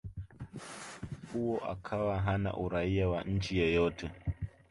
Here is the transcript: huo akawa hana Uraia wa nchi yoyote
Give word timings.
huo 1.33 1.57
akawa 1.69 2.21
hana 2.21 2.57
Uraia 2.57 3.09
wa 3.09 3.23
nchi 3.23 3.57
yoyote 3.57 4.09